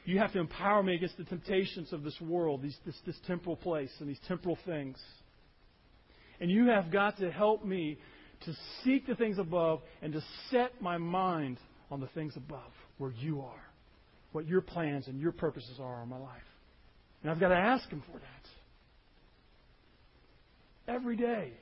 [0.04, 3.56] you have to empower me against the temptations of this world, these, this, this temporal
[3.56, 4.98] place, and these temporal things.
[6.40, 7.98] And you have got to help me
[8.46, 8.54] to
[8.84, 11.58] seek the things above and to set my mind
[11.90, 13.64] on the things above, where you are,
[14.32, 16.42] what your plans and your purposes are in my life.
[17.22, 18.48] And I've got to ask Him for that.
[20.94, 21.52] Every day.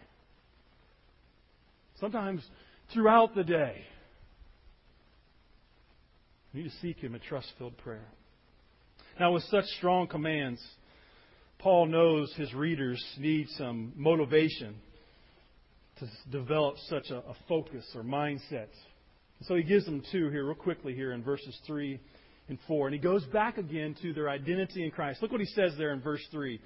[2.01, 2.43] Sometimes
[2.93, 3.83] throughout the day.
[6.53, 8.07] We need to seek Him in trust filled prayer.
[9.19, 10.63] Now, with such strong commands,
[11.59, 14.77] Paul knows his readers need some motivation
[15.99, 18.69] to develop such a, a focus or mindset.
[19.43, 21.99] So he gives them two here, real quickly, here in verses 3
[22.49, 22.89] and 4.
[22.89, 25.23] And he goes back again to their identity in Christ.
[25.23, 26.61] Look what he says there in verse 3.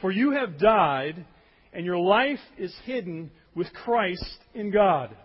[0.00, 1.24] For you have died,
[1.72, 5.16] and your life is hidden with Christ in God.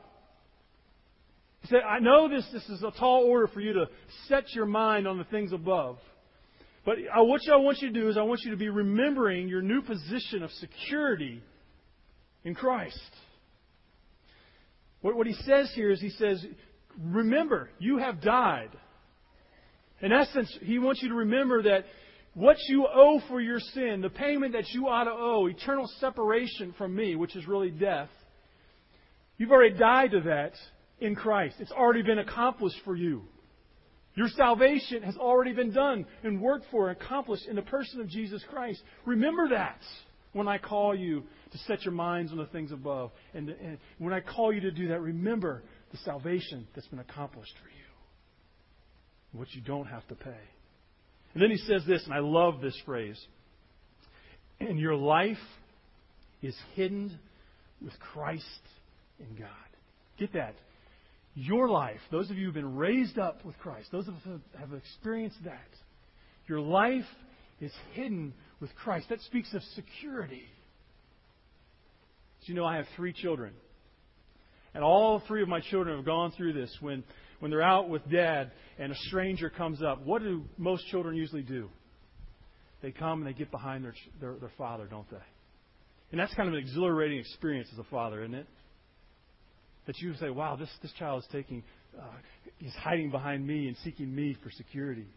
[1.62, 3.86] He said, I know this, this is a tall order for you to
[4.28, 5.98] set your mind on the things above.
[6.84, 9.62] But what I want you to do is I want you to be remembering your
[9.62, 11.44] new position of security
[12.44, 12.98] in Christ.
[15.02, 16.44] What, what he says here is he says,
[17.00, 18.70] remember, you have died.
[20.02, 21.86] In essence, he wants you to remember that
[22.34, 26.74] what you owe for your sin, the payment that you ought to owe, eternal separation
[26.78, 28.10] from me, which is really death,
[29.42, 30.54] you've already died to that
[31.00, 31.56] in Christ.
[31.58, 33.24] It's already been accomplished for you.
[34.14, 38.08] Your salvation has already been done and worked for and accomplished in the person of
[38.08, 38.80] Jesus Christ.
[39.04, 39.80] Remember that
[40.34, 43.10] when I call you to set your minds on the things above.
[43.34, 47.54] And, and when I call you to do that, remember the salvation that's been accomplished
[47.64, 50.44] for you, what you don't have to pay.
[51.34, 53.20] And then he says this, and I love this phrase.
[54.60, 55.38] And your life
[56.44, 57.18] is hidden
[57.84, 58.46] with Christ
[59.30, 59.47] in God.
[60.17, 60.55] Get that
[61.34, 64.39] your life, those of you who've been raised up with Christ, those of us who
[64.59, 65.59] have experienced that,
[66.47, 67.05] your life
[67.61, 69.07] is hidden with Christ.
[69.09, 70.43] That speaks of security.
[72.41, 73.53] As you know, I have three children.
[74.74, 76.76] And all three of my children have gone through this.
[76.82, 77.03] When,
[77.39, 81.43] when they're out with dad and a stranger comes up, what do most children usually
[81.43, 81.69] do?
[82.82, 85.17] They come and they get behind their, their, their father, don't they?
[86.11, 88.47] And that's kind of an exhilarating experience as a father, isn't it?
[89.88, 91.64] That you say, wow, this, this child is taking,
[92.00, 92.04] uh,
[92.58, 95.08] he's hiding behind me and seeking me for security.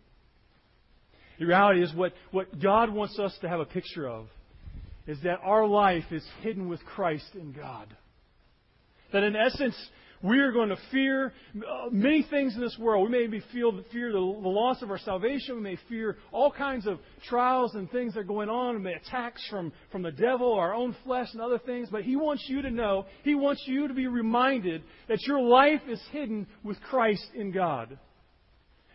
[1.39, 4.27] The reality is what, what God wants us to have a picture of
[5.07, 7.95] is that our life is hidden with Christ in God.
[9.12, 9.77] That in essence,
[10.25, 13.11] we are going to fear uh, many things in this world.
[13.11, 15.57] We may feel fear the, the loss of our salvation.
[15.57, 16.99] We may fear all kinds of
[17.29, 20.97] trials and things that are going on, and attacks from, from the devil, our own
[21.05, 21.89] flesh, and other things.
[21.93, 25.83] But He wants you to know, He wants you to be reminded that your life
[25.87, 27.99] is hidden with Christ in God.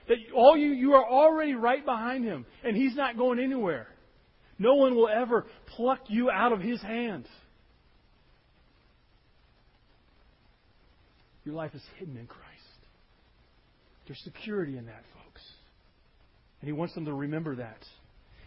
[0.07, 3.87] That all you, you are already right behind Him, and He's not going anywhere.
[4.57, 7.27] No one will ever pluck you out of His hands.
[11.49, 12.45] Your life is hidden in Christ.
[14.05, 15.41] There's security in that, folks.
[16.61, 17.79] And He wants them to remember that.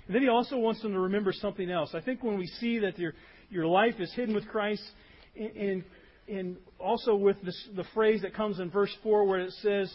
[0.06, 1.90] And then He also wants them to remember something else.
[1.94, 3.14] I think when we see that your,
[3.50, 4.84] your life is hidden with Christ,
[5.34, 5.82] and,
[6.28, 9.92] and also with this, the phrase that comes in verse 4 where it says,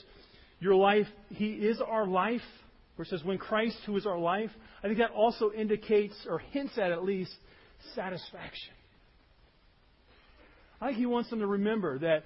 [0.60, 2.41] Your life, He is our life,
[2.97, 4.51] where it says, When Christ, who is our life,
[4.84, 7.34] I think that also indicates, or hints at at least,
[7.95, 8.74] satisfaction.
[10.82, 12.26] I think He wants them to remember that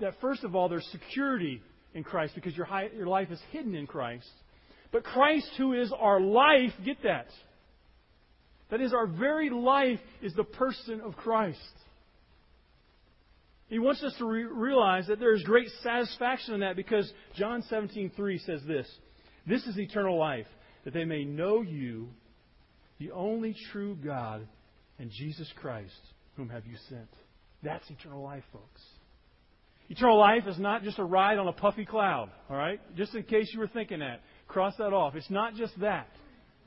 [0.00, 1.62] that first of all, there's security
[1.94, 4.28] in Christ because your, high, your life is hidden in Christ.
[4.92, 7.26] But Christ, who is our life, get that.
[8.70, 11.58] That is, our very life is the person of Christ.
[13.68, 17.62] He wants us to re- realize that there is great satisfaction in that because John
[17.62, 18.88] 17:3 says this:
[19.46, 20.46] "This is eternal life,
[20.84, 22.08] that they may know you,
[22.98, 24.46] the only true God,
[24.98, 26.00] and Jesus Christ,
[26.36, 27.08] whom have you sent."
[27.62, 28.82] That's eternal life, folks.
[29.88, 32.80] Eternal life is not just a ride on a puffy cloud, all right?
[32.96, 34.20] Just in case you were thinking that.
[34.48, 35.14] Cross that off.
[35.14, 36.08] It's not just that,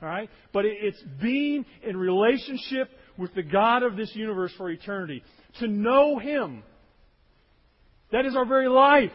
[0.02, 0.30] all right?
[0.52, 5.22] But it's being in relationship with the God of this universe for eternity.
[5.60, 6.62] To know Him.
[8.10, 9.12] That is our very life.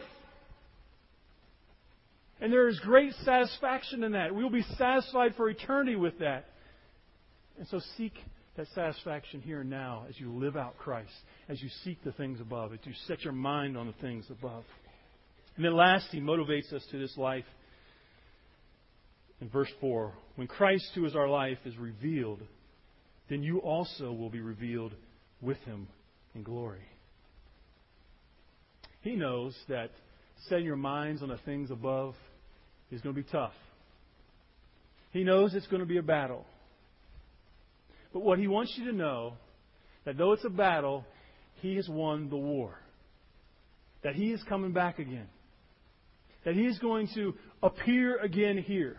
[2.40, 4.34] And there is great satisfaction in that.
[4.34, 6.46] We will be satisfied for eternity with that.
[7.58, 8.12] And so seek
[8.56, 11.12] that satisfaction here and now as you live out Christ,
[11.48, 14.64] as you seek the things above, as you set your mind on the things above.
[15.56, 17.44] And then last, he motivates us to this life
[19.40, 22.42] in verse 4 When Christ, who is our life, is revealed,
[23.28, 24.92] then you also will be revealed
[25.40, 25.88] with him
[26.34, 26.84] in glory.
[29.02, 29.90] He knows that
[30.48, 32.14] setting your minds on the things above
[32.90, 33.54] is going to be tough.
[35.12, 36.44] He knows it's going to be a battle.
[38.12, 39.34] But what he wants you to know,
[40.04, 41.04] that though it's a battle,
[41.56, 42.78] he has won the war.
[44.02, 45.28] That he is coming back again.
[46.44, 48.96] That he is going to appear again here.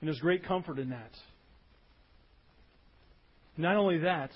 [0.00, 1.10] And there's great comfort in that.
[3.56, 4.30] Not only that,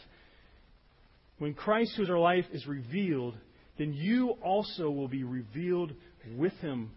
[1.38, 3.34] when Christ, who is our life, is revealed,
[3.78, 5.92] then you also will be revealed
[6.36, 6.90] with him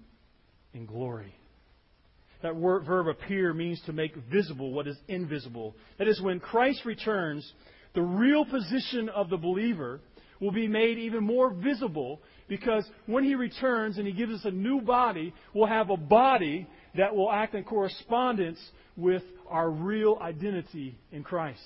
[0.74, 1.36] in glory.
[2.42, 5.76] That word, verb appear means to make visible what is invisible.
[6.00, 7.50] That is, when Christ returns,
[7.94, 10.00] the real position of the believer
[10.40, 14.52] will be made even more visible because when he returns and he gives us a
[14.52, 16.68] new body, we'll have a body
[16.98, 18.60] that will act in correspondence
[18.98, 21.62] with our real identity in Christ.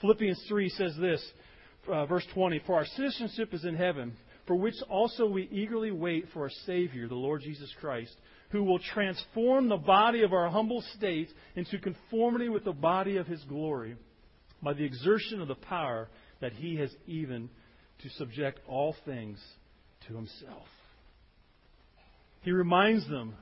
[0.00, 1.24] Philippians 3 says this,
[1.88, 4.16] uh, verse 20, For our citizenship is in heaven,
[4.46, 8.14] for which also we eagerly wait for a Savior, the Lord Jesus Christ
[8.50, 13.26] who will transform the body of our humble state into conformity with the body of
[13.26, 13.96] his glory
[14.62, 16.08] by the exertion of the power
[16.40, 17.48] that he has even
[18.02, 19.38] to subject all things
[20.06, 20.66] to himself.
[22.42, 23.34] He reminds them,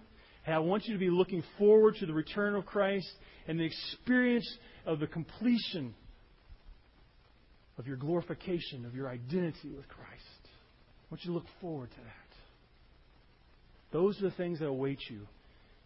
[0.44, 3.11] hey, I want you to be looking forward to the return of Christ
[3.46, 4.48] and the experience
[4.86, 5.94] of the completion
[7.76, 10.22] of your glorification, of your identity with Christ.
[10.44, 12.23] I want you to look forward to that.
[13.95, 15.20] Those are the things that await you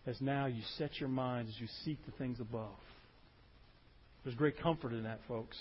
[0.07, 2.73] as now you set your mind as you seek the things above.
[4.25, 5.59] There's great comfort in that, folks.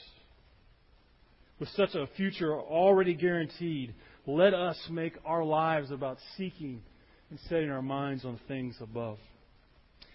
[1.59, 3.93] With such a future already guaranteed,
[4.25, 6.81] let us make our lives about seeking
[7.29, 9.17] and setting our minds on things above.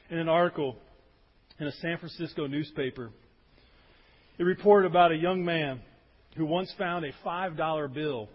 [0.08, 0.76] In an article
[1.60, 3.10] in a San Francisco newspaper,
[4.38, 5.82] it reported about a young man
[6.38, 8.30] who once found a $5 bill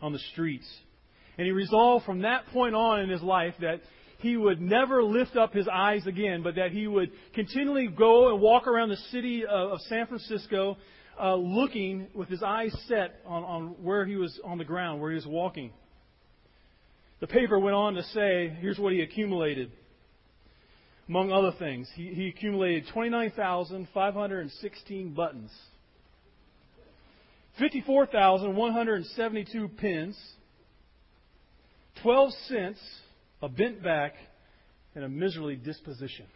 [0.00, 0.66] on the streets.
[1.38, 3.80] And he resolved from that point on in his life that
[4.18, 8.40] he would never lift up his eyes again, but that he would continually go and
[8.40, 10.76] walk around the city of, San Francisco
[11.20, 15.10] uh, looking with his eyes set on, on where he was on the ground, where
[15.10, 15.72] he was walking.
[17.20, 19.72] The paper went on to say here's what he accumulated.
[21.08, 25.50] Among other things, he, he accumulated 29,516 buttons,
[27.58, 30.16] 54,172 pins,
[32.02, 32.78] 12 cents,
[33.42, 34.14] a bent back,
[34.94, 36.26] and a miserly disposition.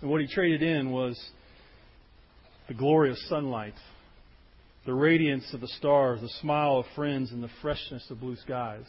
[0.00, 1.18] And what he traded in was
[2.68, 3.74] the glory of sunlight,
[4.86, 8.84] the radiance of the stars, the smile of friends, and the freshness of blue skies.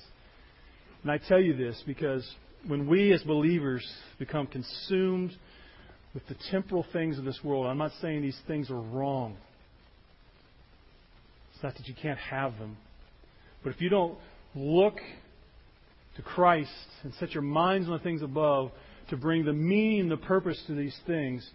[1.04, 2.28] And I tell you this because
[2.68, 3.88] when we as believers
[4.18, 5.32] become consumed
[6.14, 9.38] with the temporal things of this world, I'm not saying these things are wrong.
[11.54, 12.78] It's not that you can't have them.
[13.66, 14.16] But if you don't
[14.54, 14.94] look
[16.18, 16.70] to Christ
[17.04, 18.72] and set your minds on the things above
[19.10, 21.46] to bring the meaning the purpose to these things,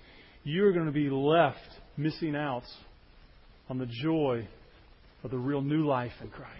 [0.43, 1.59] you're going to be left
[1.97, 2.65] missing out
[3.69, 4.47] on the joy
[5.23, 6.51] of the real new life in Christ.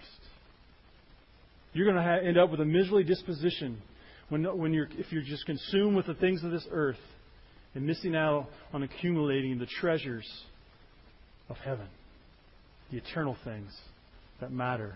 [1.73, 3.81] You're going to end up with a miserly disposition
[4.29, 6.95] when, when you're, if you're just consumed with the things of this earth
[7.75, 10.25] and missing out on accumulating the treasures
[11.49, 11.87] of heaven,
[12.89, 13.73] the eternal things
[14.39, 14.95] that matter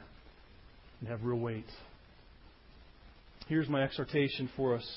[0.99, 1.65] and have real weight.
[3.47, 4.87] Here's my exhortation for us.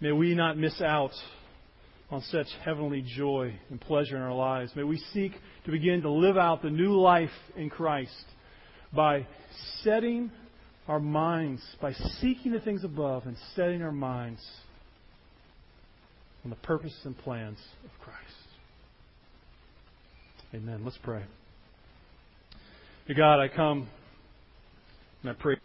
[0.00, 1.12] May we not miss out
[2.10, 4.72] on such heavenly joy and pleasure in our lives.
[4.74, 5.32] May we seek
[5.64, 8.24] to begin to live out the new life in Christ
[8.92, 9.26] by
[9.82, 10.30] setting
[10.88, 14.44] our minds, by seeking the things above and setting our minds
[16.44, 18.18] on the purposes and plans of Christ.
[20.54, 20.82] Amen.
[20.84, 21.22] Let's pray.
[23.06, 23.88] Dear God, I come
[25.24, 25.56] I pray.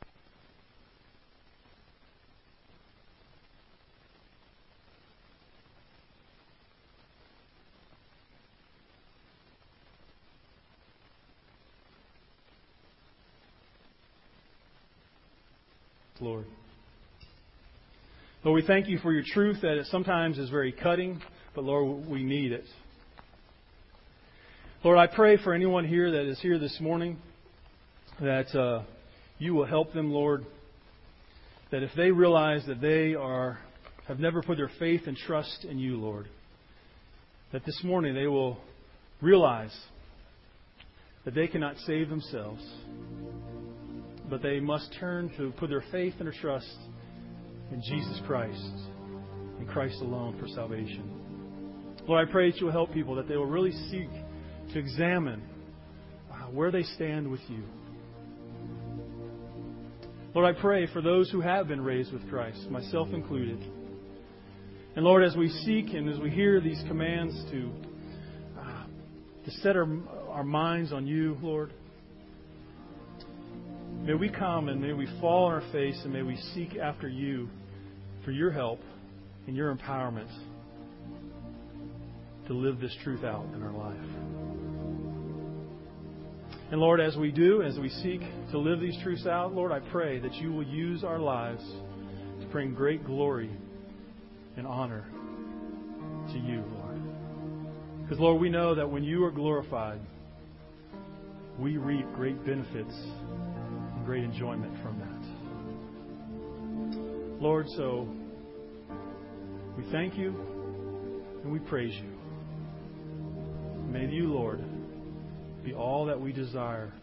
[16.19, 16.45] Lord.
[18.43, 21.21] Lord, we thank you for your truth that it sometimes is very cutting,
[21.55, 22.65] but Lord, we need it.
[24.83, 27.17] Lord, I pray for anyone here that is here this morning
[28.19, 28.83] that uh,
[29.39, 30.45] you will help them, Lord,
[31.71, 33.59] that if they realize that they are
[34.07, 36.27] have never put their faith and trust in you, Lord,
[37.51, 38.57] that this morning they will
[39.21, 39.75] realize
[41.25, 42.63] that they cannot save themselves,
[44.29, 46.73] but they must turn to put their faith and their trust
[47.71, 48.71] in Jesus Christ
[49.59, 51.17] and Christ alone for salvation.
[52.07, 54.09] Lord, I pray that you'll help people, that they will really seek
[54.71, 55.43] to examine
[56.31, 57.63] uh, where they stand with you.
[60.37, 63.59] Lord, I pray for those who have been raised with Christ, myself included.
[64.95, 67.71] And Lord, as we seek and as we hear these commands to,
[68.55, 68.85] uh,
[69.45, 69.87] to set our,
[70.29, 71.73] our minds on you, Lord,
[74.03, 77.07] may we come and may we fall on our face and may we seek after
[77.07, 77.49] you
[78.23, 78.79] for your help
[79.47, 80.29] and your empowerment
[82.45, 84.16] to live this truth out in our life.
[86.69, 88.19] And Lord, as we do, as we seek
[88.51, 91.63] to live these truths out, Lord, I pray that you will use our lives
[92.41, 93.49] to bring great glory
[94.57, 95.05] and honor
[96.33, 96.99] to you, Lord.
[98.03, 100.01] Because, Lord, we know that when you are glorified,
[101.57, 105.17] we reap great benefits and great enjoyment from that.
[107.41, 108.09] Lord, so
[109.77, 110.35] we thank you
[111.43, 112.11] and we praise you.
[113.89, 114.61] May you, Lord,
[115.67, 116.93] be all that we desire.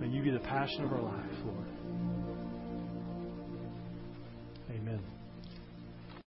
[0.00, 1.79] May you be the passion of our lives, Lord.